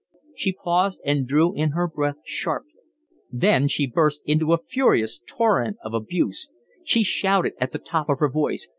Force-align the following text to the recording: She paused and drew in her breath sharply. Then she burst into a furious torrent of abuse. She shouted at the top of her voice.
She 0.35 0.53
paused 0.53 0.99
and 1.05 1.27
drew 1.27 1.53
in 1.53 1.73
her 1.73 1.87
breath 1.87 2.15
sharply. 2.25 2.73
Then 3.31 3.67
she 3.67 3.85
burst 3.85 4.23
into 4.25 4.51
a 4.51 4.57
furious 4.57 5.21
torrent 5.27 5.77
of 5.83 5.93
abuse. 5.93 6.49
She 6.83 7.03
shouted 7.03 7.53
at 7.61 7.69
the 7.71 7.77
top 7.77 8.09
of 8.09 8.17
her 8.17 8.29
voice. 8.31 8.67